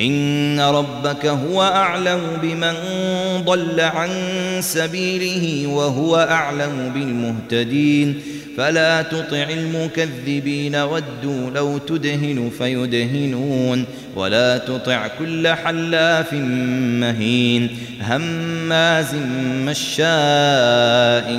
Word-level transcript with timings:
إن 0.00 0.60
ربك 0.60 1.26
هو 1.26 1.62
أعلم 1.62 2.20
بمن 2.42 2.74
ضل 3.44 3.80
عن 3.80 4.10
سبيله 4.60 5.66
وهو 5.66 6.16
أعلم 6.16 6.90
بالمهتدين 6.94 8.22
فلا 8.58 9.02
تطع 9.02 9.42
المكذبين 9.50 10.76
ودوا 10.76 11.50
لو 11.50 11.78
تدهن 11.78 12.50
فيدهنون 12.58 13.84
ولا 14.16 14.58
تطع 14.58 15.06
كل 15.06 15.48
حلاف 15.48 16.32
مهين 17.00 17.68
هماز 18.00 19.14
مشاء 19.66 21.36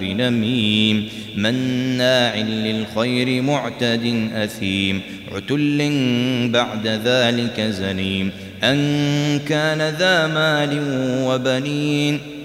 بنميم 0.00 1.08
مناع 1.36 2.36
للخير 2.36 3.42
معتد 3.42 4.30
أثيم 4.34 5.00
عتل 5.32 5.90
بعد 6.52 6.86
ذلك 6.86 7.60
زنيم 7.60 8.30
أن 8.64 8.78
كان 9.48 9.94
ذا 9.98 10.26
مال 10.26 10.82
وبنين 11.26 12.37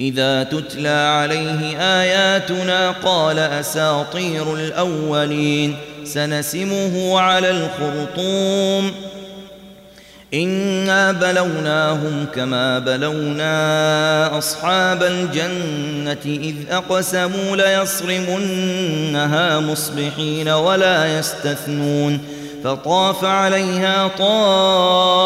إذا 0.00 0.42
تتلى 0.42 0.88
عليه 0.88 1.78
آياتنا 1.78 2.90
قال 2.90 3.38
أساطير 3.38 4.54
الأولين 4.54 5.76
سنسمه 6.04 7.20
على 7.20 7.50
الخرطوم. 7.50 8.92
إنا 10.34 11.12
بلوناهم 11.12 12.26
كما 12.34 12.78
بلونا 12.78 14.38
أصحاب 14.38 15.02
الجنة 15.02 16.24
إذ 16.24 16.54
أقسموا 16.70 17.56
ليصرمنها 17.56 18.80
مصبحين 19.60 20.48
ولا 20.48 21.18
يستثنون 21.18 22.20
فطاف 22.64 23.24
عليها 23.24 24.08
طائف 24.18 25.25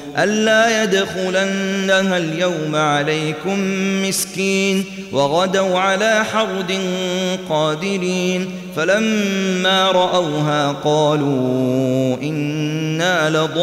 ألا 0.17 0.83
يدخلنها 0.83 2.17
اليوم 2.17 2.75
عليكم 2.75 3.57
مسكين 4.07 4.85
وغدوا 5.11 5.79
على 5.79 6.23
حرد 6.25 6.79
قادرين 7.49 8.51
فلما 8.75 9.91
رأوها 9.91 10.71
قالوا 10.71 12.17
إنا 12.23 13.29
لضالون 13.29 13.61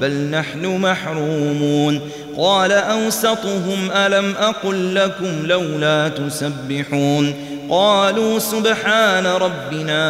بل 0.00 0.12
نحن 0.12 0.66
محرومون 0.66 2.00
قال 2.38 2.72
أوسطهم 2.72 3.90
ألم 3.90 4.34
أقل 4.38 4.94
لكم 4.94 5.46
لولا 5.46 6.08
تسبحون 6.08 7.34
قالوا 7.72 8.38
سبحان 8.38 9.26
ربنا 9.26 10.00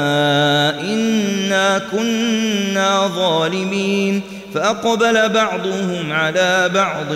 إنا 0.81 1.81
كنا 1.93 3.07
ظالمين 3.07 4.23
فأقبل 4.55 5.29
بعضهم 5.29 6.13
على 6.13 6.71
بعض 6.75 7.15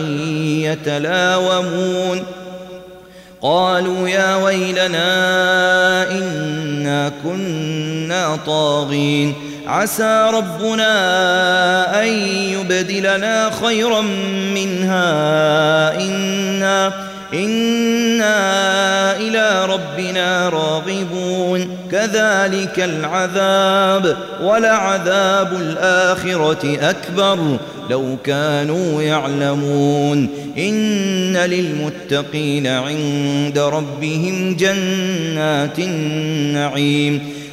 يتلاومون 0.60 2.22
قالوا 3.42 4.08
يا 4.08 4.36
ويلنا 4.36 6.10
إنا 6.10 7.12
كنا 7.24 8.38
طاغين 8.46 9.34
عسى 9.66 10.30
ربنا 10.32 10.92
أن 12.02 12.08
يبدلنا 12.28 13.50
خيرا 13.64 14.00
منها 14.54 15.10
إنا 16.00 17.05
إنا 17.34 19.16
إلى 19.16 19.66
ربنا 19.66 20.48
راغبون 20.48 21.68
كذلك 21.92 22.80
العذاب 22.80 24.16
ولعذاب 24.42 25.52
الآخرة 25.52 26.78
أكبر 26.90 27.58
لو 27.90 28.16
كانوا 28.24 29.02
يعلمون 29.02 30.28
إن 30.58 31.36
للمتقين 31.36 32.66
عند 32.66 33.58
ربهم 33.58 34.56
جنات 34.56 35.78
النعيم 35.78 37.35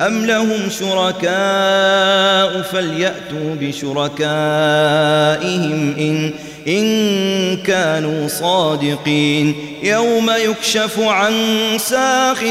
أم 0.00 0.26
لهم 0.26 0.70
شركاء 0.70 2.62
فليأتوا 2.62 3.54
بشركائهم 3.60 4.14
إن 5.98 6.32
إن 6.68 7.56
كانوا 7.56 8.28
صادقين 8.28 9.54
يوم 9.82 10.30
يكشف 10.30 11.00
عن 11.00 11.32
ساق 11.78 12.42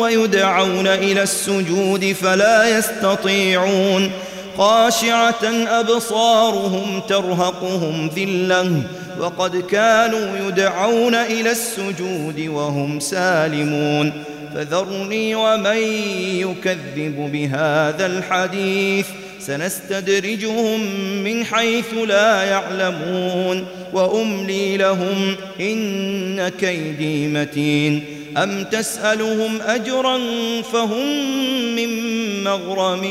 ويدعون 0.00 0.86
إلى 0.86 1.22
السجود 1.22 2.12
فلا 2.12 2.78
يستطيعون 2.78 4.10
خاشعة 4.58 5.44
أبصارهم 5.68 7.00
ترهقهم 7.08 8.10
ذلة 8.16 8.82
وقد 9.20 9.56
كانوا 9.56 10.48
يدعون 10.48 11.14
إلى 11.14 11.50
السجود 11.50 12.48
وهم 12.48 13.00
سالمون 13.00 14.12
فذرني 14.54 15.34
ومن 15.34 15.76
يكذب 16.40 17.30
بهذا 17.32 18.06
الحديث. 18.06 19.06
سنستدرجهم 19.40 20.80
من 21.24 21.44
حيث 21.44 21.94
لا 22.06 22.42
يعلمون 22.42 23.66
وأملي 23.92 24.76
لهم 24.76 25.36
إن 25.60 26.48
كيدي 26.48 27.26
متين. 27.26 28.04
أم 28.36 28.64
تسألهم 28.64 29.60
أجرا 29.62 30.18
فهم 30.72 31.06
من 31.76 31.90
مغرم 32.44 33.02